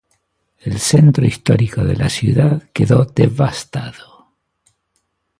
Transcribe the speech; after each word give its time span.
El 0.61 0.79
centro 0.79 1.27
histórico 1.27 1.83
de 1.83 1.95
la 1.95 2.09
ciudad 2.09 2.63
quedó 2.73 3.05
devastado. 3.05 4.33